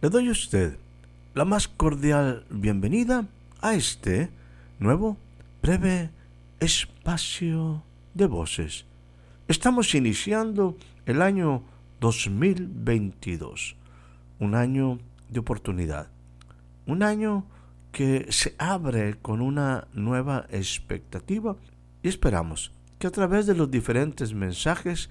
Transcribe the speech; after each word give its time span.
Le 0.00 0.10
doy 0.10 0.28
a 0.28 0.30
usted 0.30 0.78
la 1.34 1.44
más 1.44 1.66
cordial 1.66 2.46
bienvenida 2.50 3.26
a 3.60 3.74
este 3.74 4.30
nuevo 4.78 5.16
breve 5.60 6.10
espacio 6.60 7.82
de 8.14 8.26
voces. 8.26 8.84
Estamos 9.48 9.96
iniciando 9.96 10.76
el 11.04 11.20
año 11.20 11.64
2022, 11.98 13.74
un 14.38 14.54
año 14.54 15.00
de 15.30 15.40
oportunidad, 15.40 16.06
un 16.86 17.02
año 17.02 17.44
que 17.90 18.28
se 18.30 18.54
abre 18.56 19.16
con 19.20 19.40
una 19.40 19.88
nueva 19.94 20.46
expectativa 20.50 21.56
y 22.04 22.08
esperamos 22.08 22.70
que 23.00 23.08
a 23.08 23.10
través 23.10 23.46
de 23.46 23.56
los 23.56 23.68
diferentes 23.68 24.32
mensajes 24.32 25.10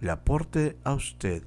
le 0.00 0.10
aporte 0.10 0.78
a 0.84 0.94
usted 0.94 1.42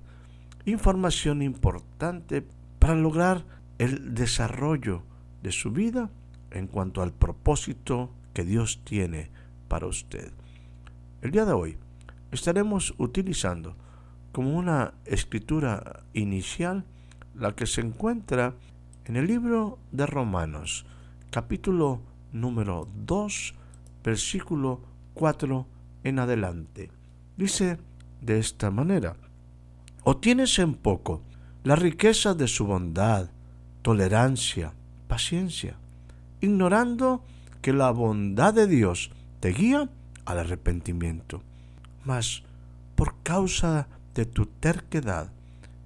información 0.66 1.42
importante 1.42 2.46
para 2.86 3.00
lograr 3.00 3.44
el 3.80 4.14
desarrollo 4.14 5.02
de 5.42 5.52
su 5.52 5.72
vida 5.72 6.12
en 6.52 6.68
cuanto 6.68 7.02
al 7.02 7.14
propósito 7.14 8.12
que 8.32 8.44
Dios 8.46 8.82
tiene 8.84 9.32
para 9.68 9.88
usted. 9.88 10.32
El 11.24 11.32
día 11.32 11.46
de 11.46 11.54
hoy 11.54 11.78
estaremos 12.30 12.94
utilizando 13.00 13.76
como 14.32 14.56
una 14.56 14.94
escritura 15.06 16.04
inicial 16.14 16.86
la 17.34 17.56
que 17.56 17.66
se 17.66 17.82
encuentra 17.82 18.54
en 19.06 19.16
el 19.16 19.26
libro 19.26 19.80
de 19.92 20.06
Romanos, 20.06 20.86
capítulo 21.32 22.02
número 22.34 22.88
2, 23.04 23.56
versículo 24.04 24.80
4 25.16 25.66
en 26.04 26.20
adelante. 26.20 26.92
Dice 27.36 27.80
de 28.22 28.38
esta 28.38 28.70
manera, 28.70 29.16
o 30.04 30.18
tienes 30.18 30.60
en 30.60 30.76
poco 30.76 31.24
la 31.66 31.76
riqueza 31.76 32.36
de 32.36 32.48
su 32.48 32.68
bondad, 32.68 33.32
tolerancia, 33.82 34.74
paciencia, 35.08 35.76
ignorando 36.40 37.24
que 37.64 37.74
la 37.74 37.90
bondad 37.90 38.54
de 38.54 38.68
Dios 38.68 39.10
te 39.40 39.50
guía 39.50 39.90
al 40.26 40.40
arrepentimiento. 40.40 41.42
Mas 42.04 42.44
por 42.94 43.16
causa 43.24 43.88
de 44.14 44.28
tu 44.28 44.46
terquedad 44.46 45.32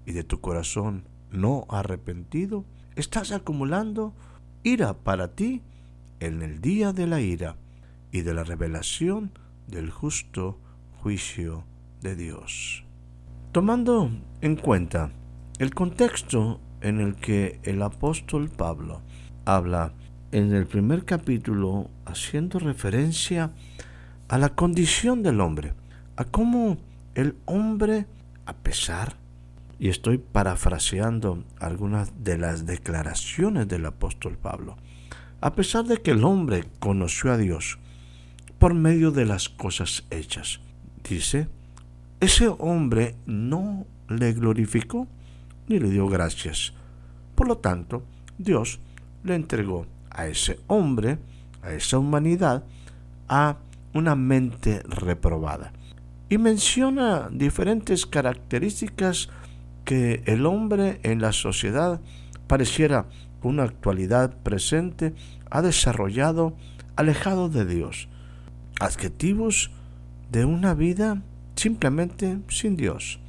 y 0.06 0.12
de 0.12 0.26
tu 0.26 0.42
corazón 0.42 1.06
no 1.32 1.66
arrepentido, 1.70 2.66
estás 2.98 3.32
acumulando 3.32 4.14
ira 4.64 4.94
para 4.96 5.30
ti 5.30 5.62
en 6.20 6.42
el 6.42 6.60
día 6.60 6.92
de 6.92 7.08
la 7.08 7.22
ira 7.22 7.56
y 8.12 8.24
de 8.24 8.34
la 8.34 8.44
revelación 8.44 9.32
del 9.68 9.92
justo 9.92 10.60
juicio 11.02 11.64
de 12.02 12.18
Dios. 12.18 12.84
Tomando 13.54 14.12
en 14.42 14.58
cuenta 14.58 15.12
el 15.60 15.76
contexto 15.76 16.62
en 16.82 17.02
el 17.02 17.16
que 17.16 17.60
el 17.64 17.82
apóstol 17.82 18.50
Pablo 18.50 19.02
habla 19.44 19.92
en 20.32 20.54
el 20.54 20.66
primer 20.66 21.04
capítulo 21.04 21.90
haciendo 22.06 22.60
referencia 22.60 23.52
a 24.30 24.38
la 24.38 24.50
condición 24.56 25.22
del 25.22 25.42
hombre, 25.42 25.74
a 26.16 26.24
cómo 26.24 26.78
el 27.14 27.36
hombre, 27.46 28.06
a 28.46 28.54
pesar, 28.54 29.18
y 29.80 29.90
estoy 29.90 30.18
parafraseando 30.18 31.44
algunas 31.60 32.24
de 32.24 32.38
las 32.38 32.66
declaraciones 32.66 33.68
del 33.68 33.86
apóstol 33.86 34.38
Pablo, 34.38 34.78
a 35.42 35.56
pesar 35.56 35.84
de 35.86 35.98
que 35.98 36.12
el 36.12 36.24
hombre 36.24 36.64
conoció 36.80 37.34
a 37.34 37.38
Dios 37.38 37.80
por 38.60 38.74
medio 38.74 39.12
de 39.12 39.26
las 39.26 39.50
cosas 39.50 40.06
hechas, 40.10 40.62
dice, 41.04 41.50
ese 42.22 42.48
hombre 42.48 43.16
no 43.26 43.86
le 44.08 44.32
glorificó 44.32 45.08
ni 45.70 45.80
le 45.80 45.90
dio 45.90 46.08
gracias. 46.10 46.74
Por 47.36 47.48
lo 47.48 47.60
tanto, 47.60 48.04
Dios 48.38 48.80
le 49.24 49.36
entregó 49.36 49.86
a 50.10 50.28
ese 50.28 50.60
hombre, 50.68 51.20
a 51.62 51.72
esa 51.72 51.98
humanidad, 51.98 52.66
a 53.30 53.58
una 53.94 54.16
mente 54.16 54.82
reprobada. 54.84 55.72
Y 56.28 56.38
menciona 56.38 57.30
diferentes 57.32 58.06
características 58.06 59.30
que 59.86 60.22
el 60.26 60.46
hombre 60.46 61.00
en 61.04 61.22
la 61.22 61.32
sociedad 61.32 62.02
pareciera 62.48 63.06
una 63.42 63.64
actualidad 63.64 64.36
presente 64.44 65.14
ha 65.50 65.62
desarrollado 65.62 66.56
alejado 66.96 67.50
de 67.50 67.66
Dios. 67.66 68.10
Adjetivos 68.80 69.72
de 70.32 70.46
una 70.46 70.74
vida 70.74 71.22
simplemente 71.56 72.40
sin 72.50 72.76
Dios. 72.76 73.20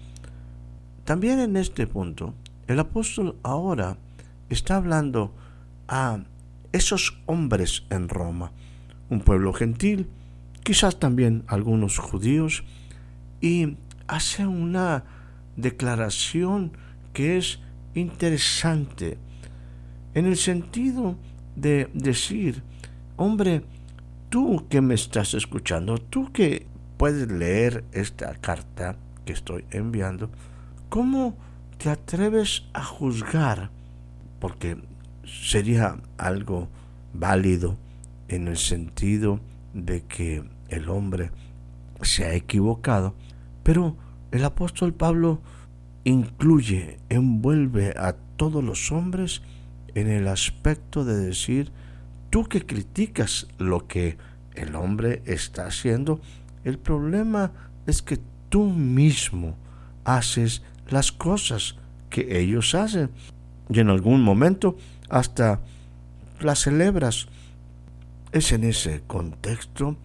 También 1.04 1.40
en 1.40 1.56
este 1.56 1.86
punto, 1.86 2.34
el 2.66 2.78
apóstol 2.78 3.36
ahora 3.42 3.96
está 4.48 4.76
hablando 4.76 5.34
a 5.88 6.20
esos 6.72 7.18
hombres 7.26 7.84
en 7.90 8.08
Roma, 8.08 8.52
un 9.08 9.20
pueblo 9.20 9.52
gentil, 9.52 10.08
quizás 10.62 11.00
también 11.00 11.42
algunos 11.48 11.98
judíos, 11.98 12.64
y 13.40 13.76
hace 14.06 14.46
una 14.46 15.04
declaración 15.56 16.72
que 17.12 17.38
es 17.38 17.58
interesante 17.94 19.18
en 20.14 20.26
el 20.26 20.36
sentido 20.36 21.16
de 21.56 21.88
decir, 21.92 22.62
hombre, 23.16 23.62
tú 24.28 24.66
que 24.68 24.80
me 24.80 24.94
estás 24.94 25.34
escuchando, 25.34 25.98
tú 25.98 26.32
que 26.32 26.66
puedes 26.96 27.30
leer 27.30 27.84
esta 27.92 28.34
carta 28.34 28.96
que 29.24 29.32
estoy 29.32 29.64
enviando, 29.70 30.30
¿Cómo 30.90 31.36
te 31.78 31.88
atreves 31.88 32.64
a 32.72 32.82
juzgar? 32.82 33.70
Porque 34.40 34.76
sería 35.24 35.98
algo 36.18 36.66
válido 37.14 37.78
en 38.26 38.48
el 38.48 38.56
sentido 38.56 39.38
de 39.72 40.02
que 40.02 40.42
el 40.68 40.88
hombre 40.88 41.30
se 42.02 42.24
ha 42.24 42.34
equivocado, 42.34 43.14
pero 43.62 43.96
el 44.32 44.44
apóstol 44.44 44.92
Pablo 44.92 45.40
incluye, 46.02 46.98
envuelve 47.08 47.94
a 47.96 48.16
todos 48.36 48.64
los 48.64 48.90
hombres 48.90 49.42
en 49.94 50.08
el 50.08 50.26
aspecto 50.26 51.04
de 51.04 51.14
decir, 51.14 51.70
tú 52.30 52.48
que 52.48 52.66
criticas 52.66 53.46
lo 53.58 53.86
que 53.86 54.18
el 54.56 54.74
hombre 54.74 55.22
está 55.24 55.66
haciendo, 55.66 56.20
el 56.64 56.80
problema 56.80 57.52
es 57.86 58.02
que 58.02 58.18
tú 58.48 58.64
mismo 58.64 59.54
haces 60.04 60.64
las 60.90 61.12
cosas 61.12 61.76
que 62.10 62.40
ellos 62.40 62.74
hacen. 62.74 63.10
Y 63.68 63.80
en 63.80 63.88
algún 63.88 64.22
momento 64.22 64.76
hasta 65.08 65.60
las 66.40 66.60
celebras. 66.60 67.28
Es 68.32 68.52
en 68.52 68.64
ese 68.64 69.02
contexto 69.06 69.96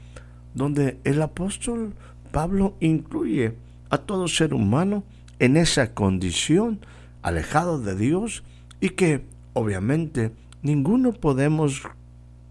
donde 0.54 1.00
el 1.04 1.21
apóstol 1.21 1.94
Pablo 2.31 2.75
incluye 2.80 3.56
a 3.89 4.00
todo 4.00 4.27
ser 4.27 4.54
humano 4.54 5.04
en 5.39 5.57
esa 5.57 5.94
condición, 5.94 6.80
alejado 7.21 7.80
de 7.80 7.95
Dios, 7.95 8.44
y 8.81 8.89
que 8.89 9.25
obviamente 9.54 10.31
ninguno 10.62 11.13
podemos 11.13 11.83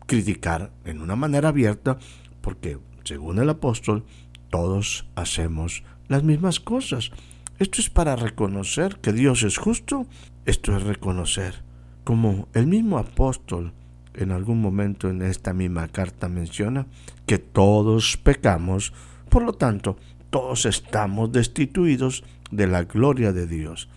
criticar 0.07 0.71
en 0.85 1.01
una 1.01 1.17
manera 1.17 1.49
abierta, 1.49 1.99
porque 2.41 2.79
según 3.05 3.39
el 3.39 3.51
apóstol, 3.51 4.05
todos 4.51 5.07
hacemos 5.17 5.83
las 6.09 6.23
mismas 6.23 6.61
cosas. 6.61 7.11
Esto 7.59 7.81
es 7.81 7.89
para 7.89 8.17
reconocer 8.17 8.97
que 9.01 9.13
Dios 9.13 9.43
es 9.45 9.59
justo. 9.59 10.07
Esto 10.45 10.77
es 10.77 10.83
reconocer, 10.83 11.63
como 12.03 12.49
el 12.53 12.67
mismo 12.67 12.99
apóstol 12.99 13.73
en 14.15 14.33
algún 14.33 14.61
momento 14.61 15.09
en 15.09 15.23
esta 15.23 15.53
misma 15.53 15.89
carta 15.89 16.29
menciona, 16.29 16.87
que 17.27 17.39
todos 17.39 18.17
pecamos, 18.17 18.93
por 19.29 19.43
lo 19.43 19.55
tanto, 19.55 19.97
todos 20.31 20.67
estamos 20.67 21.33
destituidos 21.33 22.25
de 22.51 22.67
la 22.67 22.85
gloria 22.85 23.33
de 23.33 23.47
Dios. 23.47 23.89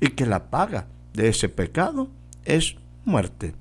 Y 0.00 0.08
que 0.08 0.26
la 0.26 0.50
paga 0.50 0.86
de 1.14 1.28
ese 1.28 1.48
pecado 1.48 2.10
es 2.44 2.76
muerte. 3.04 3.54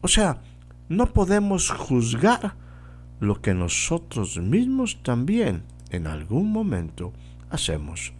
O 0.00 0.08
sea, 0.08 0.40
no 0.88 1.12
podemos 1.12 1.70
juzgar 1.70 2.54
lo 3.20 3.40
que 3.40 3.54
nosotros 3.54 4.38
mismos 4.38 5.02
también 5.02 5.62
en 5.90 6.06
algún 6.06 6.50
momento 6.50 7.12
hacemos. 7.50 8.12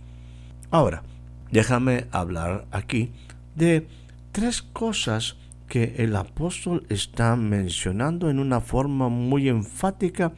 Ahora, 0.70 1.02
déjame 1.50 2.06
hablar 2.12 2.66
aquí 2.70 3.12
de 3.54 3.88
tres 4.32 4.62
cosas 4.62 5.36
que 5.66 5.96
el 5.98 6.16
apóstol 6.16 6.86
está 6.88 7.36
mencionando 7.36 8.30
en 8.30 8.38
una 8.38 8.60
forma 8.60 9.08
muy 9.08 9.48
enfática 9.48 10.32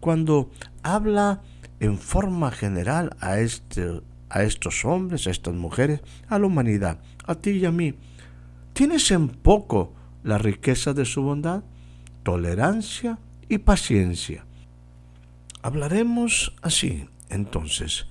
cuando 0.00 0.50
habla 0.82 1.42
en 1.80 1.98
forma 1.98 2.50
general 2.50 3.16
a, 3.20 3.38
este, 3.38 4.00
a 4.30 4.42
estos 4.42 4.84
hombres, 4.84 5.26
a 5.26 5.30
estas 5.30 5.54
mujeres, 5.54 6.00
a 6.28 6.38
la 6.38 6.46
humanidad, 6.46 6.98
a 7.26 7.34
ti 7.34 7.50
y 7.50 7.64
a 7.64 7.72
mí. 7.72 7.94
¿Tienes 8.72 9.10
en 9.10 9.28
poco 9.28 9.94
la 10.22 10.38
riqueza 10.38 10.92
de 10.92 11.04
su 11.04 11.22
bondad, 11.22 11.62
tolerancia 12.22 13.18
y 13.48 13.58
paciencia? 13.58 14.44
Hablaremos 15.62 16.54
así, 16.62 17.08
entonces, 17.28 18.06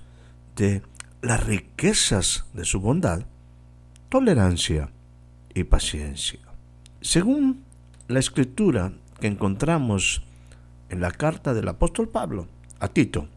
de 0.56 0.82
las 1.20 1.44
riquezas 1.44 2.46
de 2.52 2.64
su 2.64 2.80
bondad, 2.80 3.26
tolerancia 4.08 4.92
y 5.52 5.64
paciencia. 5.64 6.38
Según 7.00 7.64
la 8.06 8.20
escritura 8.20 8.92
que 9.20 9.26
encontramos 9.26 10.22
en 10.90 11.00
la 11.00 11.10
carta 11.10 11.54
del 11.54 11.68
apóstol 11.68 12.08
Pablo 12.08 12.46
a 12.78 12.88
Tito, 12.88 13.28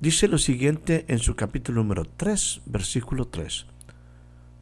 dice 0.00 0.28
lo 0.28 0.36
siguiente 0.36 1.06
en 1.08 1.20
su 1.20 1.34
capítulo 1.34 1.82
número 1.82 2.04
3, 2.04 2.62
versículo 2.66 3.28
3. 3.28 3.66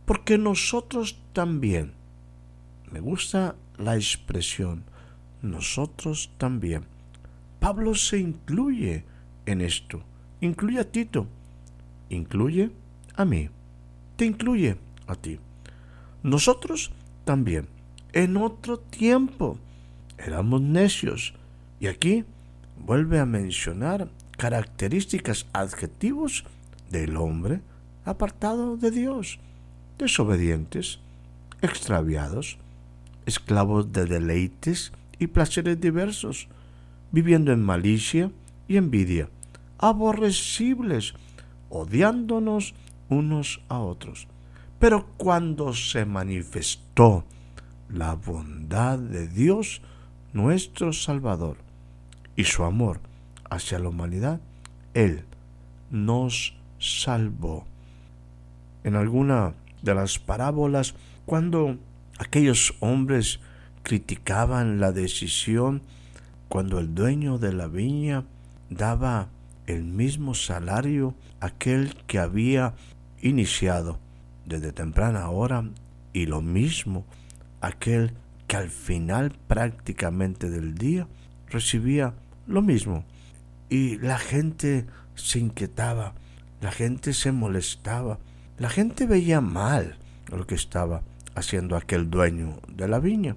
Porque 0.05 0.39
nosotros 0.39 1.19
también, 1.33 1.93
me 2.93 3.01
gusta 3.01 3.57
la 3.79 3.97
expresión, 3.97 4.85
nosotros 5.43 6.31
también. 6.39 6.85
Pablo 7.59 7.97
se 7.97 8.19
incluye 8.19 9.05
en 9.45 9.61
esto, 9.61 10.05
incluye 10.41 10.79
a 10.79 10.91
Tito, 10.91 11.27
incluye 12.15 12.71
a 13.15 13.25
mí, 13.25 13.51
te 14.17 14.25
incluye 14.25 14.77
a 15.07 15.15
ti. 15.15 15.39
Nosotros 16.23 16.93
también, 17.25 17.69
en 18.13 18.37
otro 18.37 18.79
tiempo, 18.79 19.59
éramos 20.19 20.61
necios. 20.61 21.35
Y 21.81 21.87
aquí 21.87 22.25
vuelve 22.79 23.19
a 23.19 23.27
mencionar 23.27 24.09
características, 24.37 25.47
adjetivos 25.53 26.45
del 26.91 27.17
hombre 27.17 27.61
apartado 28.05 28.77
de 28.77 28.91
Dios, 28.91 29.39
desobedientes, 29.99 30.99
extraviados, 31.61 32.59
esclavos 33.27 33.93
de 33.93 34.07
deleites 34.07 34.93
y 35.19 35.29
placeres 35.29 35.81
diversos, 35.81 36.49
viviendo 37.13 37.53
en 37.53 37.63
malicia 37.63 38.31
y 38.67 38.77
envidia, 38.77 39.29
aborrecibles, 39.79 41.15
odiándonos 41.73 42.75
unos 43.09 43.63
a 43.69 43.81
otros. 43.81 44.29
Pero 44.79 45.07
cuando 45.17 45.75
se 45.75 46.05
manifestó 46.05 47.25
la 47.89 48.15
bondad 48.15 48.99
de 48.99 49.27
Dios, 49.27 49.81
nuestro 50.33 50.93
Salvador, 50.93 51.57
y 52.37 52.45
su 52.45 52.65
amor 52.65 53.01
hacia 53.51 53.79
la 53.79 53.89
humanidad, 53.89 54.41
Él 54.95 55.25
nos 55.91 56.55
salvó. 56.79 57.65
En 58.85 58.97
alguna 58.97 59.55
de 59.83 59.95
las 59.95 60.19
parábolas, 60.19 60.95
cuando 61.27 61.79
aquellos 62.19 62.75
hombres 62.81 63.41
criticaban 63.83 64.81
la 64.81 64.93
decisión, 64.93 65.83
cuando 66.49 66.79
el 66.79 66.95
dueño 66.95 67.39
de 67.39 67.53
la 67.53 67.67
viña 67.67 68.25
daba 68.71 69.29
el 69.67 69.85
mismo 69.85 70.35
salario 70.35 71.15
aquel 71.41 71.95
que 72.07 72.19
había 72.19 72.75
iniciado 73.21 73.99
desde 74.47 74.73
temprana 74.73 75.29
hora 75.31 75.65
y 76.13 76.27
lo 76.27 76.43
mismo 76.43 77.05
aquel 77.61 78.15
que 78.47 78.57
al 78.57 78.69
final 78.69 79.33
prácticamente 79.47 80.51
del 80.51 80.75
día 80.75 81.07
recibía 81.49 82.15
lo 82.47 82.63
mismo. 82.63 83.05
Y 83.69 83.99
la 83.99 84.19
gente 84.19 84.87
se 85.15 85.39
inquietaba, 85.39 86.15
la 86.61 86.73
gente 86.73 87.13
se 87.15 87.33
molestaba, 87.33 88.19
la 88.59 88.69
gente 88.69 89.07
veía 89.07 89.41
mal 89.41 89.97
lo 90.31 90.47
que 90.47 90.55
estaba 90.55 91.03
haciendo 91.35 91.77
aquel 91.77 92.11
dueño 92.11 92.59
de 92.69 92.89
la 92.89 92.99
viña. 92.99 93.37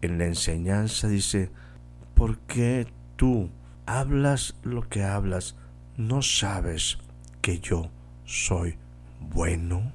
En 0.00 0.18
la 0.18 0.26
enseñanza 0.26 1.08
dice, 1.08 1.50
¿por 2.14 2.38
qué 2.38 2.86
tú 3.16 3.50
hablas 3.86 4.54
lo 4.62 4.88
que 4.88 5.02
hablas? 5.02 5.56
¿No 5.96 6.20
sabes 6.22 6.98
que 7.40 7.60
yo 7.60 7.90
soy 8.24 8.76
bueno? 9.20 9.92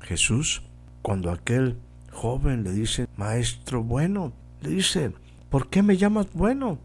Jesús, 0.00 0.62
cuando 1.02 1.30
aquel 1.30 1.78
joven 2.12 2.64
le 2.64 2.72
dice, 2.72 3.08
Maestro 3.16 3.82
bueno, 3.82 4.32
le 4.62 4.70
dice, 4.70 5.12
¿por 5.50 5.68
qué 5.68 5.82
me 5.82 5.96
llamas 5.96 6.28
bueno? 6.32 6.78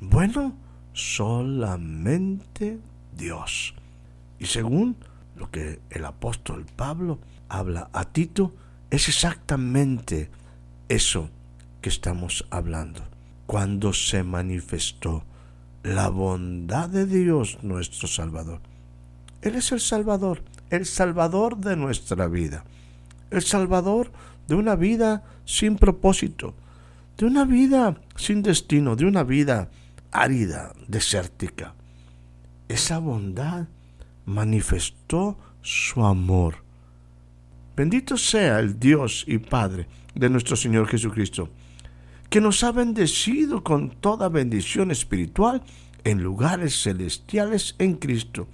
Bueno, 0.00 0.56
solamente 0.92 2.78
Dios. 3.16 3.74
Y 4.38 4.46
según 4.46 4.96
lo 5.36 5.50
que 5.50 5.80
el 5.90 6.04
apóstol 6.04 6.66
Pablo 6.76 7.18
habla 7.48 7.90
a 7.92 8.04
Tito, 8.04 8.54
es 8.90 9.08
exactamente 9.08 10.30
eso 10.88 11.30
que 11.80 11.88
estamos 11.88 12.46
hablando. 12.50 13.02
Cuando 13.46 13.92
se 13.92 14.22
manifestó 14.22 15.24
la 15.84 16.08
bondad 16.08 16.88
de 16.88 17.06
Dios 17.06 17.58
nuestro 17.62 18.08
Salvador. 18.08 18.60
Él 19.42 19.54
es 19.54 19.70
el 19.70 19.80
Salvador, 19.80 20.42
el 20.70 20.86
Salvador 20.86 21.58
de 21.58 21.76
nuestra 21.76 22.26
vida, 22.26 22.64
el 23.30 23.42
Salvador 23.42 24.10
de 24.48 24.54
una 24.54 24.76
vida 24.76 25.22
sin 25.44 25.76
propósito, 25.76 26.54
de 27.18 27.26
una 27.26 27.44
vida 27.44 28.00
sin 28.16 28.42
destino, 28.42 28.96
de 28.96 29.04
una 29.04 29.24
vida 29.24 29.70
árida, 30.10 30.72
desértica. 30.88 31.74
Esa 32.66 32.98
bondad 32.98 33.68
manifestó 34.24 35.36
su 35.60 36.04
amor. 36.04 36.56
Bendito 37.76 38.16
sea 38.16 38.58
el 38.58 38.80
Dios 38.80 39.24
y 39.26 39.36
Padre 39.36 39.86
de 40.14 40.30
nuestro 40.30 40.56
Señor 40.56 40.88
Jesucristo, 40.88 41.50
que 42.34 42.40
nos 42.40 42.64
ha 42.64 42.72
bendecido 42.72 43.62
con 43.62 43.90
toda 43.90 44.28
bendición 44.28 44.90
espiritual 44.90 45.62
en 46.02 46.20
lugares 46.20 46.82
celestiales 46.82 47.76
en 47.78 47.94
Cristo, 47.94 48.48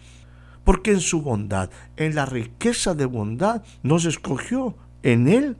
porque 0.65 0.91
en 0.91 1.01
su 1.01 1.23
bondad, 1.23 1.71
en 1.97 2.15
la 2.15 2.27
riqueza 2.27 2.95
de 2.95 3.07
bondad, 3.07 3.63
nos 3.83 4.05
escogió 4.05 4.77
en 5.03 5.29
Él 5.29 5.57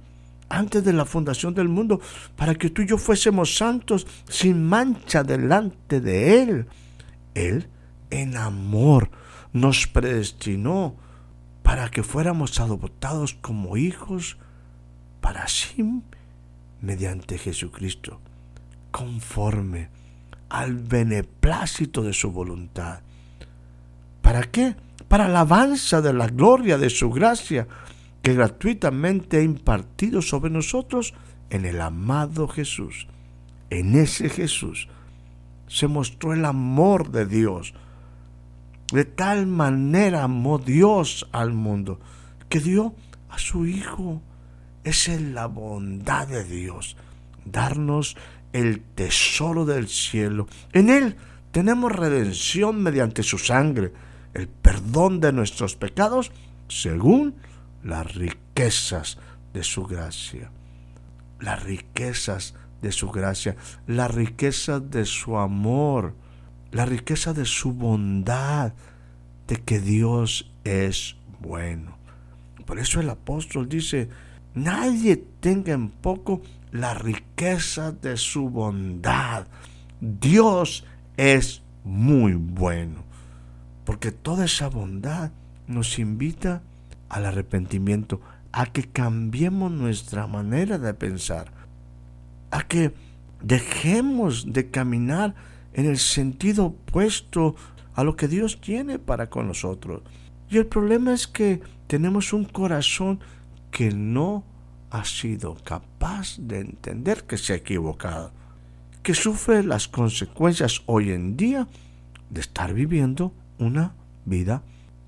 antes 0.51 0.85
de 0.85 0.93
la 0.93 1.07
fundación 1.07 1.55
del 1.55 1.71
mundo, 1.71 2.03
para 2.37 2.55
que 2.57 2.69
tú 2.69 2.83
y 2.83 2.89
yo 2.89 2.99
fuésemos 2.99 3.57
santos 3.57 4.07
sin 4.29 4.67
mancha 4.67 5.25
delante 5.25 6.03
de 6.03 6.43
Él. 6.43 6.67
Él, 7.33 7.71
en 8.11 8.37
amor, 8.37 9.11
nos 9.55 9.87
predestinó 9.87 10.95
para 11.63 11.91
que 11.91 12.03
fuéramos 12.03 12.61
adoptados 12.61 13.33
como 13.33 13.79
hijos 13.79 14.37
para 15.23 15.49
sí 15.49 15.83
mediante 16.81 17.39
Jesucristo, 17.39 18.21
conforme 18.91 19.89
al 20.49 20.75
beneplácito 20.75 22.03
de 22.03 22.13
su 22.13 22.33
voluntad. 22.33 23.01
¿Para 24.23 24.43
qué? 24.43 24.77
Para 25.09 25.27
alabanza 25.27 26.01
de 26.01 26.13
la 26.13 26.27
gloria 26.27 26.79
de 26.79 26.91
su 26.91 27.11
gracia, 27.11 27.67
que 28.23 28.35
gratuitamente 28.35 29.39
ha 29.39 29.43
impartido 29.43 30.23
sobre 30.23 30.51
nosotros 30.51 31.15
en 31.49 31.65
el 31.65 31.81
amado 31.81 32.49
Jesús. 32.49 33.07
En 33.71 33.95
ese 33.95 34.29
Jesús 34.29 34.89
se 35.69 35.87
mostró 35.87 36.35
el 36.35 36.45
amor 36.45 37.11
de 37.11 37.27
Dios. 37.27 37.75
De 38.93 39.05
tal 39.05 39.47
manera 39.47 40.25
amó 40.25 40.59
Dios 40.59 41.29
al 41.33 41.53
mundo 41.53 42.01
que 42.49 42.61
dio 42.61 42.95
a 43.29 43.39
su 43.39 43.67
Hijo. 43.67 44.21
Es 44.85 45.09
la 45.09 45.47
bondad 45.47 46.27
de 46.29 46.45
Dios, 46.45 46.97
darnos 47.45 48.17
el 48.53 48.81
tesoro 48.81 49.65
del 49.65 49.89
cielo. 49.89 50.47
En 50.73 50.89
Él 50.89 51.17
tenemos 51.53 51.93
redención 51.93 52.83
mediante 52.83 53.23
su 53.23 53.39
sangre, 53.39 53.93
el 54.35 54.49
perdón 54.49 55.21
de 55.21 55.33
nuestros 55.33 55.77
pecados 55.77 56.33
según 56.69 57.35
las 57.83 58.15
riquezas 58.15 59.19
de 59.53 59.65
su 59.65 59.85
gracia, 59.85 60.51
las 61.41 61.63
riquezas 61.63 62.55
de 62.81 62.93
su 62.93 63.11
gracia, 63.11 63.57
la 63.87 64.09
riqueza 64.09 64.81
de 64.81 65.05
su 65.05 65.37
amor, 65.37 66.15
la 66.71 66.87
riqueza 66.87 67.33
de 67.33 67.45
su 67.45 67.73
bondad, 67.73 68.73
de 69.49 69.57
que 69.57 69.81
Dios 69.81 70.51
es 70.65 71.17
bueno. 71.41 71.99
Por 72.65 72.79
eso 72.79 73.01
el 73.01 73.11
apóstol 73.11 73.69
dice, 73.69 74.09
nadie 74.55 75.17
tenga 75.41 75.73
en 75.73 75.91
poco 75.91 76.43
la 76.73 76.95
riqueza 76.95 77.93
de 77.93 78.17
su 78.17 78.49
bondad, 78.49 79.47
Dios 80.01 80.85
es 81.17 81.63
muy 81.85 82.35
bueno, 82.35 83.05
porque 83.85 84.13
toda 84.13 84.45
esa 84.45 84.69
bondad 84.69 85.33
nos 85.67 85.99
invita 85.99 86.63
al 87.09 87.27
arrepentimiento, 87.27 88.21
a 88.53 88.67
que 88.67 88.85
cambiemos 88.85 89.71
nuestra 89.71 90.27
manera 90.27 90.79
de 90.79 90.95
pensar, 90.95 91.53
a 92.51 92.63
que 92.63 92.93
dejemos 93.43 94.53
de 94.53 94.71
caminar 94.71 95.35
en 95.73 95.87
el 95.87 95.99
sentido 95.99 96.67
opuesto 96.67 97.57
a 97.95 98.05
lo 98.05 98.17
que 98.17 98.29
Dios 98.29 98.61
tiene 98.61 98.99
para 98.99 99.29
con 99.29 99.47
nosotros. 99.47 100.03
Y 100.49 100.59
el 100.59 100.67
problema 100.67 101.13
es 101.13 101.27
que 101.27 101.61
tenemos 101.87 102.33
un 102.33 102.45
corazón 102.45 103.21
que 103.71 103.91
no 103.91 104.45
ha 104.91 105.05
sido 105.05 105.57
capaz 105.65 106.37
de 106.39 106.61
entender 106.61 107.25
que 107.25 107.39
se 107.39 107.53
ha 107.53 107.57
equivocado, 107.57 108.33
que 109.03 109.15
sufre 109.15 109.63
las 109.63 109.89
consecuencias 109.89 110.83
hoy 110.87 111.11
en 111.13 111.37
día 111.37 111.69
de 112.29 112.41
estar 112.41 112.75
viviendo 112.75 113.33
una 113.59 113.95
vida 114.25 114.63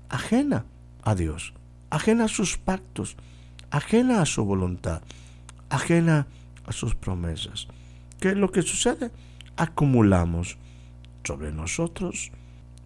ajena 0.09 0.65
a 1.03 1.15
Dios, 1.15 1.53
ajena 1.89 2.25
a 2.25 2.29
sus 2.29 2.57
pactos, 2.57 3.17
ajena 3.71 4.21
a 4.21 4.25
su 4.25 4.45
voluntad, 4.45 5.01
ajena 5.69 6.27
a 6.65 6.71
sus 6.71 6.95
promesas. 6.95 7.67
¿Qué 8.19 8.29
es 8.29 8.37
lo 8.37 8.51
que 8.51 8.61
sucede? 8.61 9.11
Acumulamos 9.57 10.57
sobre 11.23 11.51
nosotros 11.51 12.31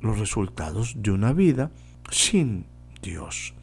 los 0.02 0.20
resultados 0.20 0.96
de 0.98 1.12
una 1.12 1.34
vida 1.34 1.72
sin 2.10 2.66
Dios. 3.02 3.54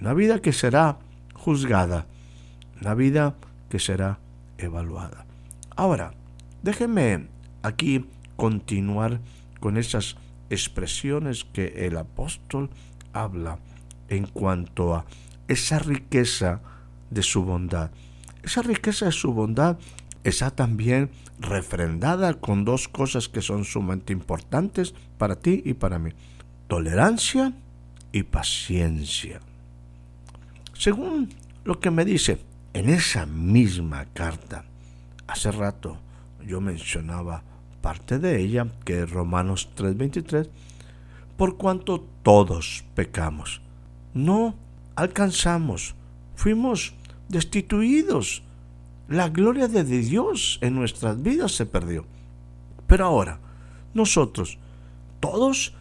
Una 0.00 0.14
vida 0.14 0.40
que 0.40 0.52
será 0.52 0.98
juzgada, 1.38 2.06
una 2.80 2.94
vida 2.94 3.34
que 3.70 3.78
será 3.78 4.18
evaluada. 4.58 5.26
Ahora, 5.76 6.12
déjenme 6.62 7.28
aquí 7.62 8.04
continuar 8.36 9.20
con 9.60 9.76
esas 9.76 10.16
expresiones 10.50 11.44
que 11.44 11.86
el 11.86 11.96
apóstol 11.96 12.70
habla 13.12 13.58
en 14.08 14.26
cuanto 14.26 14.94
a 14.94 15.04
esa 15.48 15.78
riqueza 15.78 16.60
de 17.10 17.22
su 17.22 17.44
bondad. 17.44 17.90
Esa 18.42 18.62
riqueza 18.62 19.06
de 19.06 19.12
su 19.12 19.32
bondad 19.32 19.78
está 20.24 20.50
también 20.50 21.10
refrendada 21.38 22.34
con 22.34 22.64
dos 22.64 22.88
cosas 22.88 23.28
que 23.28 23.42
son 23.42 23.64
sumamente 23.64 24.12
importantes 24.12 24.94
para 25.16 25.36
ti 25.36 25.62
y 25.64 25.74
para 25.74 25.98
mí. 25.98 26.10
Tolerancia 26.66 27.52
y 28.12 28.24
paciencia. 28.24 29.40
Según 30.78 31.30
lo 31.64 31.80
que 31.80 31.90
me 31.90 32.04
dice 32.04 32.38
en 32.72 32.88
esa 32.88 33.26
misma 33.26 34.06
carta, 34.12 34.64
hace 35.26 35.50
rato 35.50 35.98
yo 36.46 36.60
mencionaba 36.60 37.42
parte 37.80 38.20
de 38.20 38.40
ella, 38.40 38.68
que 38.84 39.02
es 39.02 39.10
Romanos 39.10 39.70
3:23, 39.74 40.48
por 41.36 41.56
cuanto 41.56 42.06
todos 42.22 42.84
pecamos, 42.94 43.60
no 44.14 44.54
alcanzamos, 44.94 45.96
fuimos 46.36 46.94
destituidos, 47.28 48.44
la 49.08 49.30
gloria 49.30 49.66
de 49.66 49.82
Dios 49.82 50.60
en 50.60 50.76
nuestras 50.76 51.20
vidas 51.20 51.56
se 51.56 51.66
perdió. 51.66 52.04
Pero 52.86 53.04
ahora, 53.04 53.40
nosotros, 53.94 54.58
todos 55.18 55.74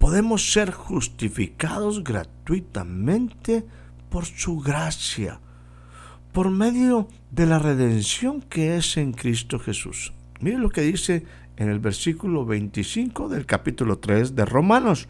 podemos 0.00 0.52
ser 0.52 0.72
justificados 0.72 2.02
gratuitamente 2.02 3.64
por 4.10 4.26
su 4.26 4.58
gracia, 4.60 5.40
por 6.32 6.50
medio 6.50 7.08
de 7.30 7.46
la 7.46 7.58
redención 7.58 8.42
que 8.42 8.76
es 8.76 8.96
en 8.96 9.12
Cristo 9.12 9.58
Jesús. 9.58 10.12
Miren 10.40 10.62
lo 10.62 10.70
que 10.70 10.82
dice 10.82 11.24
en 11.56 11.68
el 11.68 11.78
versículo 11.78 12.44
25 12.44 13.28
del 13.28 13.46
capítulo 13.46 13.98
3 13.98 14.34
de 14.34 14.44
Romanos, 14.44 15.08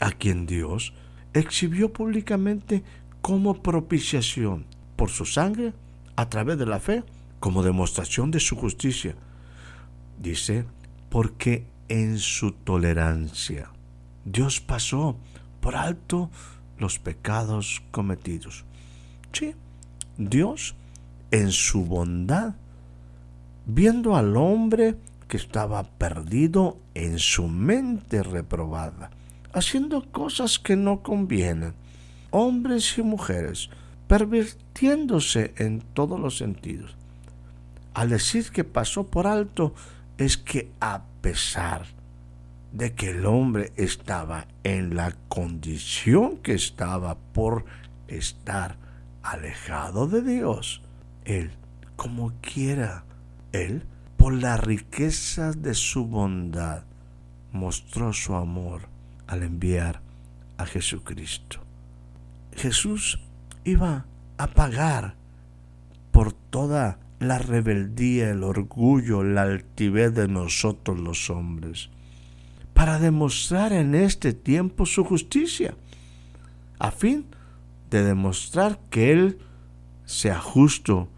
a 0.00 0.10
quien 0.10 0.46
Dios 0.46 0.94
exhibió 1.32 1.92
públicamente 1.92 2.82
como 3.20 3.62
propiciación 3.62 4.66
por 4.96 5.10
su 5.10 5.24
sangre 5.24 5.72
a 6.16 6.28
través 6.28 6.58
de 6.58 6.66
la 6.66 6.80
fe, 6.80 7.04
como 7.40 7.62
demostración 7.62 8.30
de 8.30 8.40
su 8.40 8.56
justicia. 8.56 9.14
Dice, 10.18 10.64
porque 11.08 11.66
en 11.88 12.18
su 12.18 12.52
tolerancia 12.52 13.70
Dios 14.24 14.60
pasó 14.60 15.16
por 15.60 15.76
alto 15.76 16.30
los 16.82 16.98
pecados 16.98 17.82
cometidos. 17.90 18.64
Sí, 19.32 19.54
Dios 20.18 20.74
en 21.30 21.50
su 21.50 21.86
bondad, 21.86 22.54
viendo 23.64 24.16
al 24.16 24.36
hombre 24.36 24.96
que 25.28 25.38
estaba 25.38 25.84
perdido 25.84 26.76
en 26.94 27.18
su 27.18 27.48
mente 27.48 28.22
reprobada, 28.22 29.10
haciendo 29.54 30.04
cosas 30.12 30.58
que 30.58 30.76
no 30.76 31.02
convienen, 31.02 31.72
hombres 32.30 32.98
y 32.98 33.02
mujeres, 33.02 33.70
pervirtiéndose 34.08 35.54
en 35.56 35.80
todos 35.80 36.20
los 36.20 36.36
sentidos. 36.36 36.96
Al 37.94 38.10
decir 38.10 38.50
que 38.50 38.64
pasó 38.64 39.06
por 39.06 39.26
alto, 39.26 39.74
es 40.18 40.36
que 40.36 40.70
a 40.80 41.02
pesar 41.22 41.86
de 42.72 42.94
que 42.94 43.10
el 43.10 43.26
hombre 43.26 43.72
estaba 43.76 44.46
en 44.64 44.96
la 44.96 45.14
condición 45.28 46.38
que 46.38 46.54
estaba 46.54 47.16
por 47.16 47.64
estar 48.08 48.76
alejado 49.22 50.08
de 50.08 50.22
Dios, 50.22 50.82
él, 51.24 51.50
como 51.96 52.32
quiera, 52.40 53.04
él, 53.52 53.84
por 54.16 54.32
la 54.32 54.56
riqueza 54.56 55.52
de 55.52 55.74
su 55.74 56.06
bondad, 56.06 56.84
mostró 57.52 58.12
su 58.12 58.34
amor 58.34 58.88
al 59.26 59.42
enviar 59.42 60.00
a 60.56 60.64
Jesucristo. 60.64 61.60
Jesús 62.56 63.20
iba 63.64 64.06
a 64.38 64.46
pagar 64.48 65.14
por 66.10 66.32
toda 66.32 66.98
la 67.20 67.38
rebeldía, 67.38 68.30
el 68.30 68.42
orgullo, 68.42 69.22
la 69.22 69.42
altivez 69.42 70.14
de 70.14 70.28
nosotros 70.28 70.98
los 70.98 71.30
hombres 71.30 71.90
para 72.82 72.98
demostrar 72.98 73.72
en 73.72 73.94
este 73.94 74.32
tiempo 74.32 74.86
su 74.86 75.04
justicia, 75.04 75.76
a 76.80 76.90
fin 76.90 77.26
de 77.90 78.02
demostrar 78.02 78.80
que 78.90 79.12
Él 79.12 79.38
sea 80.04 80.40
justo 80.40 81.08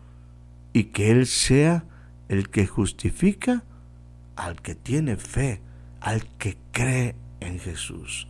y 0.75 0.85
que 0.92 1.11
Él 1.11 1.25
sea 1.25 1.87
el 2.28 2.50
que 2.50 2.66
justifica 2.66 3.64
al 4.37 4.61
que 4.61 4.75
tiene 4.75 5.16
fe, 5.16 5.62
al 6.02 6.26
que 6.37 6.59
cree 6.71 7.16
en 7.40 7.59
Jesús. 7.59 8.28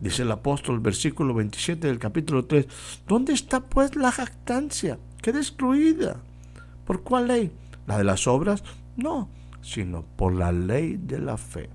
Dice 0.00 0.22
el 0.22 0.32
apóstol, 0.32 0.80
versículo 0.80 1.32
27 1.32 1.86
del 1.86 2.00
capítulo 2.00 2.44
3, 2.44 2.66
¿dónde 3.06 3.34
está 3.34 3.60
pues 3.60 3.94
la 3.94 4.10
jactancia? 4.10 4.98
¿Qué 5.22 5.30
destruida? 5.30 6.16
¿Por 6.86 7.04
cuál 7.04 7.28
ley? 7.28 7.52
¿La 7.86 7.98
de 7.98 8.02
las 8.02 8.26
obras? 8.26 8.64
No, 8.96 9.28
sino 9.62 10.02
por 10.02 10.34
la 10.34 10.50
ley 10.50 10.96
de 10.96 11.20
la 11.20 11.36
fe. 11.36 11.70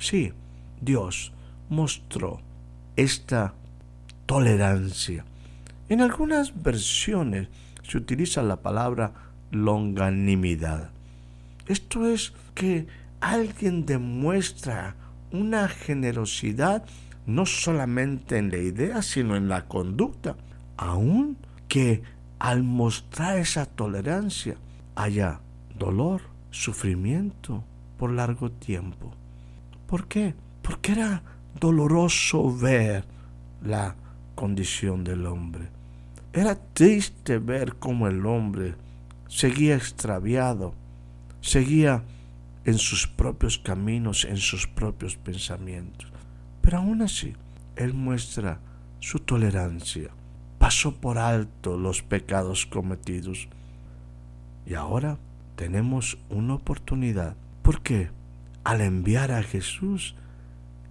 Sí, 0.00 0.32
Dios 0.80 1.32
mostró 1.68 2.40
esta 2.96 3.52
tolerancia. 4.24 5.26
En 5.90 6.00
algunas 6.00 6.62
versiones 6.62 7.48
se 7.82 7.98
utiliza 7.98 8.42
la 8.42 8.62
palabra 8.62 9.12
longanimidad. 9.50 10.90
Esto 11.66 12.06
es 12.06 12.32
que 12.54 12.86
alguien 13.20 13.84
demuestra 13.84 14.96
una 15.32 15.68
generosidad 15.68 16.82
no 17.26 17.44
solamente 17.44 18.38
en 18.38 18.50
la 18.50 18.56
idea, 18.56 19.02
sino 19.02 19.36
en 19.36 19.48
la 19.48 19.66
conducta, 19.66 20.34
aun 20.78 21.36
que 21.68 22.02
al 22.38 22.62
mostrar 22.62 23.36
esa 23.36 23.66
tolerancia 23.66 24.56
haya 24.94 25.40
dolor, 25.78 26.22
sufrimiento 26.50 27.62
por 27.98 28.10
largo 28.12 28.50
tiempo. 28.50 29.19
¿Por 29.90 30.06
qué? 30.06 30.36
Porque 30.62 30.92
era 30.92 31.20
doloroso 31.58 32.56
ver 32.56 33.04
la 33.60 33.96
condición 34.36 35.02
del 35.02 35.26
hombre. 35.26 35.68
Era 36.32 36.54
triste 36.54 37.38
ver 37.38 37.74
cómo 37.74 38.06
el 38.06 38.24
hombre 38.24 38.76
seguía 39.26 39.74
extraviado, 39.74 40.74
seguía 41.40 42.04
en 42.64 42.78
sus 42.78 43.08
propios 43.08 43.58
caminos, 43.58 44.24
en 44.24 44.36
sus 44.36 44.68
propios 44.68 45.16
pensamientos. 45.16 46.08
Pero 46.62 46.78
aún 46.78 47.02
así, 47.02 47.32
Él 47.74 47.92
muestra 47.92 48.60
su 49.00 49.18
tolerancia. 49.18 50.10
Pasó 50.58 51.00
por 51.00 51.18
alto 51.18 51.76
los 51.76 52.02
pecados 52.02 52.64
cometidos. 52.64 53.48
Y 54.64 54.74
ahora 54.74 55.18
tenemos 55.56 56.16
una 56.28 56.54
oportunidad. 56.54 57.34
¿Por 57.62 57.82
qué? 57.82 58.19
Al 58.64 58.80
enviar 58.80 59.32
a 59.32 59.42
Jesús, 59.42 60.14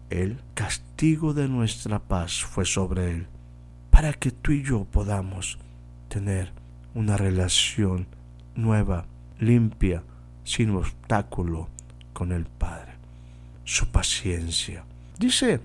el 0.09 0.39
castigo 0.53 1.33
de 1.33 1.47
nuestra 1.47 1.99
paz 1.99 2.43
fue 2.43 2.65
sobre 2.65 3.11
él, 3.11 3.27
para 3.89 4.13
que 4.13 4.31
tú 4.31 4.51
y 4.51 4.63
yo 4.63 4.85
podamos 4.85 5.59
tener 6.07 6.51
una 6.95 7.17
relación 7.17 8.07
nueva, 8.55 9.05
limpia, 9.39 10.03
sin 10.43 10.71
obstáculo 10.71 11.69
con 12.13 12.31
el 12.31 12.45
Padre. 12.45 12.93
Su 13.63 13.87
paciencia. 13.89 14.83
Dice 15.19 15.59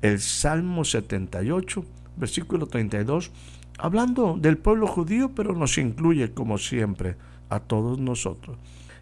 el 0.00 0.18
Salmo 0.20 0.84
78, 0.84 1.84
versículo 2.16 2.66
32, 2.66 3.30
hablando 3.78 4.38
del 4.40 4.56
pueblo 4.56 4.86
judío, 4.86 5.32
pero 5.34 5.54
nos 5.54 5.76
incluye 5.76 6.32
como 6.32 6.56
siempre 6.56 7.16
a 7.50 7.60
todos 7.60 7.98
nosotros. 7.98 8.56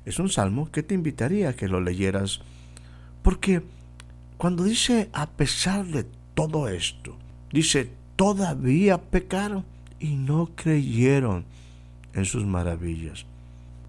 Es 0.04 0.18
un 0.18 0.28
salmo 0.28 0.70
que 0.70 0.82
te 0.82 0.94
invitaría 0.94 1.50
a 1.50 1.52
que 1.52 1.68
lo 1.68 1.80
leyeras, 1.80 2.40
porque 3.22 3.62
cuando 4.36 4.64
dice 4.64 5.10
a 5.12 5.28
pesar 5.30 5.86
de 5.86 6.06
todo 6.34 6.68
esto, 6.68 7.16
dice 7.52 7.90
todavía 8.16 8.98
pecaron 8.98 9.64
y 10.00 10.16
no 10.16 10.50
creyeron 10.54 11.44
en 12.14 12.24
sus 12.24 12.44
maravillas. 12.44 13.26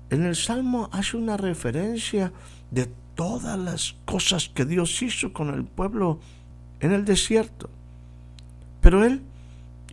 En 0.10 0.24
el 0.24 0.36
Salmo 0.36 0.90
hace 0.92 1.18
una 1.18 1.38
referencia 1.38 2.32
de 2.72 2.90
todas 3.16 3.58
las 3.58 3.96
cosas 4.06 4.50
que 4.50 4.66
Dios 4.66 5.02
hizo 5.02 5.34
con 5.34 5.54
el 5.54 5.66
pueblo 5.66 6.20
en 6.80 6.92
el 6.92 7.06
desierto. 7.06 7.70
Pero 8.82 9.04
Él 9.04 9.22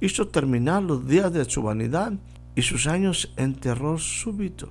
hizo 0.00 0.28
terminar 0.28 0.82
los 0.82 1.06
días 1.06 1.32
de 1.32 1.44
su 1.44 1.62
vanidad 1.62 2.12
y 2.54 2.62
sus 2.62 2.86
años 2.86 3.32
en 3.36 3.54
terror 3.54 4.00
súbito. 4.00 4.70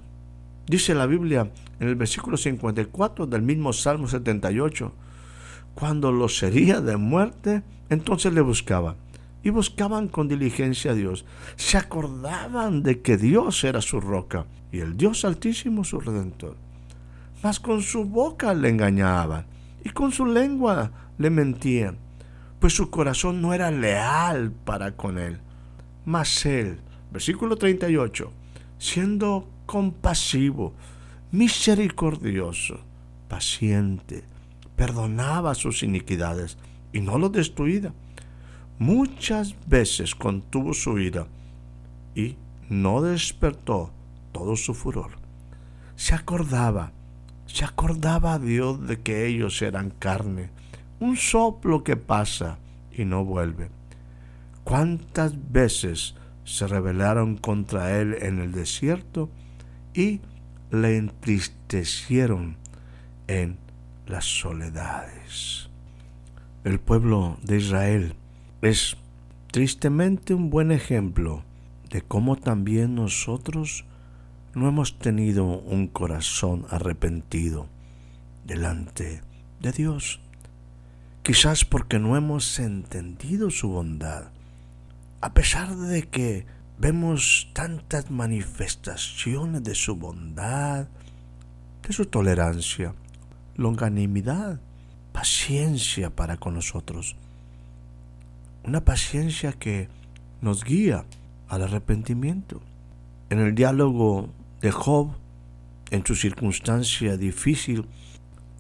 Dice 0.68 0.96
la 0.96 1.06
Biblia 1.06 1.52
en 1.80 1.88
el 1.88 1.96
versículo 1.96 2.38
54 2.38 3.28
del 3.28 3.42
mismo 3.42 3.72
Salmo 3.72 4.08
78, 4.08 4.92
cuando 5.76 6.12
los 6.12 6.38
sería 6.38 6.82
de 6.82 6.98
muerte, 6.98 7.62
entonces 7.90 8.34
le 8.34 8.42
buscaban 8.42 8.96
y 9.44 9.52
buscaban 9.52 10.08
con 10.08 10.28
diligencia 10.28 10.92
a 10.92 10.96
Dios. 10.96 11.24
Se 11.56 11.78
acordaban 11.78 12.82
de 12.82 13.02
que 13.02 13.16
Dios 13.16 13.64
era 13.64 13.80
su 13.80 14.02
roca 14.02 14.48
y 14.72 14.80
el 14.80 14.98
Dios 14.98 15.24
altísimo 15.24 15.84
su 15.84 16.00
redentor. 16.00 16.56
Mas 17.44 17.60
con 17.60 17.84
su 17.84 18.06
boca 18.06 18.56
le 18.56 18.70
engañaban 18.70 19.46
y 19.84 19.90
con 19.90 20.12
su 20.12 20.26
lengua 20.26 20.92
le 21.20 21.30
mentían, 21.30 21.98
pues 22.60 22.74
su 22.74 22.90
corazón 22.90 23.40
no 23.40 23.54
era 23.54 23.70
leal 23.70 24.52
para 24.52 24.96
con 24.96 25.20
él. 25.20 25.38
Mas 26.06 26.44
él, 26.48 26.80
versículo 27.12 27.56
38, 27.56 28.32
siendo 28.80 29.48
compasivo, 29.66 30.74
misericordioso, 31.32 32.80
paciente, 33.28 34.24
perdonaba 34.76 35.56
sus 35.56 35.84
iniquidades 35.84 36.58
y 36.94 37.02
no 37.02 37.18
los 37.18 37.32
destruía 37.32 37.94
muchas 38.78 39.56
veces 39.68 40.16
contuvo 40.16 40.74
su 40.74 41.00
ira 41.00 41.28
y 42.14 42.36
no 42.70 43.02
despertó 43.02 43.92
todo 44.32 44.56
su 44.56 44.74
furor. 44.74 45.12
Se 45.96 46.14
acordaba, 46.14 46.92
se 47.46 47.64
acordaba 47.64 48.34
a 48.34 48.40
Dios 48.40 48.86
de 48.86 49.00
que 49.00 49.28
ellos 49.28 49.62
eran 49.62 49.92
carne, 49.92 50.50
un 51.00 51.16
soplo 51.16 51.84
que 51.84 51.96
pasa 51.96 52.58
y 52.92 53.06
no 53.06 53.24
vuelve. 53.24 53.70
¿Cuántas 54.64 55.52
veces 55.52 56.16
se 56.44 56.68
rebelaron 56.68 57.38
contra 57.38 58.00
él 58.00 58.18
en 58.22 58.40
el 58.40 58.52
desierto 58.52 59.30
y 59.96 60.22
le 60.72 60.98
entristecieron 60.98 62.58
en 63.28 63.58
las 64.06 64.26
soledades? 64.26 65.70
El 66.64 66.80
pueblo 66.80 67.38
de 67.44 67.58
Israel 67.58 68.16
es 68.62 68.98
tristemente 69.52 70.34
un 70.34 70.50
buen 70.50 70.72
ejemplo 70.72 71.44
de 71.90 72.02
cómo 72.02 72.36
también 72.36 72.96
nosotros 72.96 73.86
no 74.54 74.68
hemos 74.68 74.98
tenido 74.98 75.46
un 75.46 75.88
corazón 75.88 76.66
arrepentido 76.70 77.68
delante 78.46 79.22
de 79.62 79.72
Dios. 79.72 80.20
Quizás 81.24 81.66
porque 81.66 82.00
no 82.00 82.18
hemos 82.18 82.60
entendido 82.60 83.50
su 83.50 83.70
bondad. 83.70 84.32
A 85.22 85.34
pesar 85.34 85.76
de 85.76 86.04
que 86.04 86.46
vemos 86.78 87.50
tantas 87.54 88.12
manifestaciones 88.12 89.64
de 89.64 89.76
su 89.76 89.96
bondad, 89.96 90.88
de 91.88 91.94
su 91.94 92.06
tolerancia, 92.06 92.94
longanimidad, 93.56 94.60
paciencia 95.12 96.10
para 96.10 96.38
con 96.38 96.56
nosotros 96.56 97.16
una 98.66 98.84
paciencia 98.84 99.54
que 99.54 99.88
nos 100.42 100.64
guía 100.64 101.06
al 101.48 101.64
arrepentimiento. 101.64 102.62
En 103.30 103.40
el 103.40 103.54
diálogo 103.54 104.30
de 104.62 104.72
Job, 104.72 105.12
en 105.92 106.06
su 106.06 106.16
circunstancia 106.16 107.18
difícil, 107.18 107.86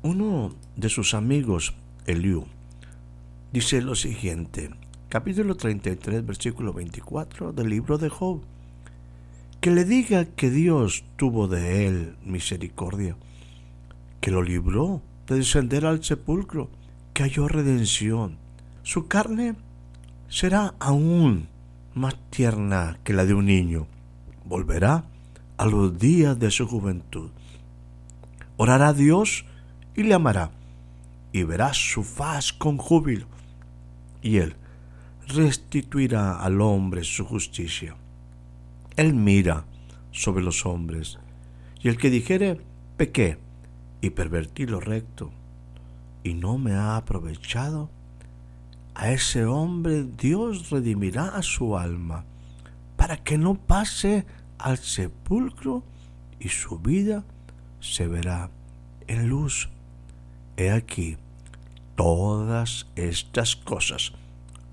uno 0.03 0.53
de 0.75 0.89
sus 0.89 1.13
amigos, 1.13 1.73
Eliú, 2.05 2.45
dice 3.51 3.81
lo 3.81 3.95
siguiente, 3.95 4.69
capítulo 5.15 5.55
33, 5.55 6.25
versículo 6.25 6.73
24 6.73 7.53
del 7.53 7.69
libro 7.69 7.97
de 7.97 8.09
Job, 8.09 8.41
que 9.61 9.71
le 9.71 9.85
diga 9.85 10.25
que 10.25 10.49
Dios 10.49 11.05
tuvo 11.15 11.47
de 11.47 11.87
él 11.87 12.17
misericordia, 12.25 13.15
que 14.19 14.29
lo 14.29 14.43
libró 14.43 15.01
de 15.27 15.37
descender 15.37 15.85
al 15.85 16.03
sepulcro, 16.03 16.69
que 17.13 17.23
halló 17.23 17.47
redención. 17.47 18.35
Su 18.83 19.07
carne 19.07 19.55
será 20.27 20.73
aún 20.79 21.47
más 21.93 22.17
tierna 22.29 22.99
que 23.05 23.13
la 23.13 23.23
de 23.23 23.35
un 23.35 23.45
niño. 23.45 23.87
Volverá 24.43 25.05
a 25.55 25.65
los 25.65 25.97
días 25.97 26.37
de 26.39 26.51
su 26.51 26.67
juventud. 26.67 27.29
Orará 28.57 28.89
a 28.89 28.93
Dios 28.93 29.45
y 29.95 30.03
le 30.03 30.13
amará, 30.13 30.51
y 31.31 31.43
verá 31.43 31.73
su 31.73 32.03
faz 32.03 32.51
con 32.51 32.75
júbilo, 32.75 33.27
y 34.21 34.39
él 34.39 34.57
restituirá 35.27 36.39
al 36.39 36.61
hombre 36.61 37.03
su 37.03 37.25
justicia. 37.25 37.95
Él 38.95 39.13
mira 39.13 39.65
sobre 40.11 40.43
los 40.43 40.65
hombres, 40.65 41.19
y 41.81 41.89
el 41.89 41.97
que 41.97 42.09
dijere, 42.09 42.61
pequé 42.97 43.37
y 44.01 44.11
pervertí 44.11 44.65
lo 44.65 44.79
recto, 44.79 45.31
y 46.23 46.33
no 46.33 46.57
me 46.57 46.73
ha 46.73 46.95
aprovechado, 46.95 47.89
a 48.93 49.11
ese 49.11 49.45
hombre 49.45 50.03
Dios 50.03 50.69
redimirá 50.69 51.35
a 51.35 51.41
su 51.41 51.77
alma 51.77 52.23
para 52.95 53.17
que 53.17 53.37
no 53.37 53.55
pase 53.55 54.25
al 54.57 54.77
sepulcro 54.77 55.83
y 56.39 56.47
su 56.47 56.79
vida 56.79 57.25
se 57.81 58.07
verá 58.07 58.49
en 59.07 59.27
luz. 59.27 59.69
He 60.55 60.71
aquí, 60.71 61.17
todas 61.95 62.87
estas 62.95 63.57
cosas 63.57 64.13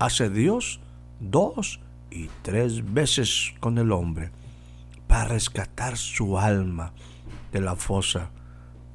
hace 0.03 0.29
Dios 0.29 0.81
dos 1.21 1.79
y 2.11 2.27
tres 2.41 2.93
veces 2.93 3.53
con 3.61 3.77
el 3.77 3.93
hombre 3.93 4.31
para 5.07 5.29
rescatar 5.29 5.95
su 5.95 6.37
alma 6.37 6.91
de 7.53 7.61
la 7.61 7.77
fosa, 7.77 8.29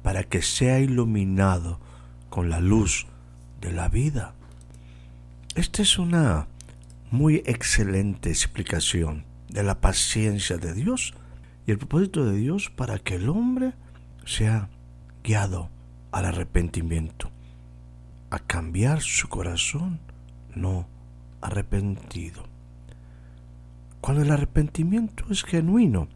para 0.03 0.23
que 0.23 0.43
sea 0.43 0.79
iluminado 0.79 1.79
con 2.29 2.51
la 2.51 2.59
luz 2.59 3.07
de 3.59 3.71
la 3.71 3.89
vida. 3.89 4.35
Esta 5.55 5.81
es 5.81 5.97
una 5.97 6.47
muy 7.09 7.37
excelente 7.47 8.29
explicación 8.29 9.25
de 9.47 9.63
la 9.63 9.81
paciencia 9.81 10.57
de 10.57 10.75
Dios 10.75 11.15
y 11.65 11.71
el 11.71 11.79
propósito 11.79 12.23
de 12.23 12.37
Dios 12.37 12.69
para 12.69 12.99
que 12.99 13.15
el 13.15 13.29
hombre 13.29 13.73
sea 14.25 14.69
guiado 15.23 15.71
al 16.11 16.25
arrepentimiento, 16.25 17.31
a 18.29 18.37
cambiar 18.37 19.01
su 19.01 19.27
corazón 19.27 19.99
no 20.53 20.87
arrepentido. 21.41 22.43
Cuando 24.01 24.23
el 24.23 24.31
arrepentimiento 24.31 25.25
es 25.29 25.43
genuino, 25.43 26.07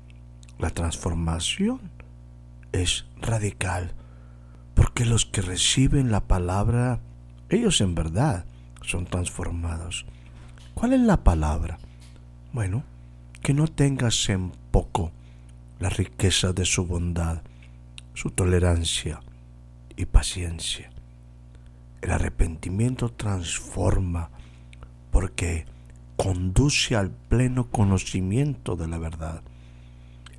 la 0.59 0.69
transformación 0.69 1.91
es 2.71 3.05
radical, 3.21 3.93
porque 4.73 5.05
los 5.05 5.25
que 5.25 5.41
reciben 5.41 6.11
la 6.11 6.21
palabra, 6.21 6.99
ellos 7.49 7.81
en 7.81 7.95
verdad 7.95 8.45
son 8.81 9.05
transformados. 9.05 10.05
¿Cuál 10.73 10.93
es 10.93 11.01
la 11.01 11.23
palabra? 11.23 11.77
Bueno, 12.51 12.83
que 13.41 13.53
no 13.53 13.67
tengas 13.67 14.29
en 14.29 14.51
poco 14.71 15.11
la 15.79 15.89
riqueza 15.89 16.53
de 16.53 16.65
su 16.65 16.85
bondad, 16.85 17.41
su 18.13 18.31
tolerancia 18.31 19.21
y 19.95 20.05
paciencia. 20.05 20.89
El 22.01 22.11
arrepentimiento 22.11 23.09
transforma 23.09 24.29
porque 25.13 25.65
conduce 26.17 26.95
al 26.95 27.11
pleno 27.11 27.69
conocimiento 27.69 28.75
de 28.75 28.87
la 28.87 28.97
verdad. 28.97 29.43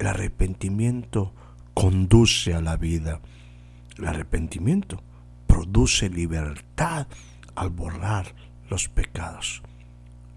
El 0.01 0.09
arrepentimiento 0.09 1.33
conduce 1.75 2.55
a 2.55 2.61
la 2.61 2.77
vida. 2.77 3.21
El 3.97 4.09
arrepentimiento 4.09 5.01
produce 5.47 6.11
libertad 6.11 7.07
al 7.55 7.71
borrar 7.71 8.35
los 8.69 8.89
pecados. 8.89 9.63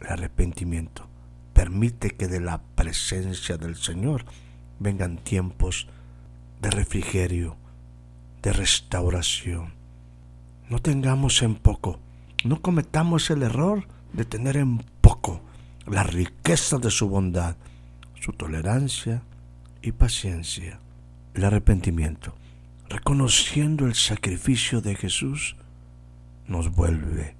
El 0.01 0.07
arrepentimiento 0.07 1.07
permite 1.53 2.11
que 2.11 2.27
de 2.27 2.39
la 2.39 2.61
presencia 2.75 3.57
del 3.57 3.75
Señor 3.75 4.23
vengan 4.77 5.17
tiempos 5.17 5.87
de 6.61 6.69
refrigerio, 6.69 7.57
de 8.43 8.53
restauración. 8.53 9.73
No 10.69 10.77
tengamos 10.77 11.41
en 11.41 11.55
poco, 11.55 11.99
no 12.43 12.61
cometamos 12.61 13.31
el 13.31 13.41
error 13.41 13.96
de 14.17 14.25
tener 14.25 14.57
en 14.57 14.79
poco 14.99 15.41
la 15.85 16.01
riqueza 16.03 16.79
de 16.79 16.89
su 16.89 17.07
bondad, 17.07 17.55
su 18.19 18.33
tolerancia 18.33 19.21
y 19.83 19.91
paciencia, 19.91 20.79
el 21.35 21.45
arrepentimiento, 21.45 22.33
reconociendo 22.89 23.85
el 23.85 23.93
sacrificio 23.93 24.81
de 24.81 24.95
Jesús, 24.95 25.55
nos 26.47 26.71
vuelve 26.73 27.35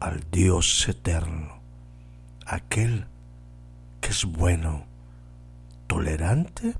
al 0.00 0.24
Dios 0.30 0.88
eterno, 0.88 1.60
aquel 2.46 3.04
que 4.00 4.08
es 4.08 4.24
bueno, 4.24 4.86
tolerante 5.86 6.74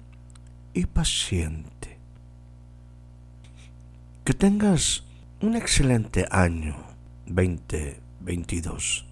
y 0.72 0.86
paciente. 0.86 1.98
Que 4.24 4.32
tengas 4.32 5.04
un 5.42 5.56
excelente 5.56 6.26
año 6.30 6.74
2022, 7.26 9.11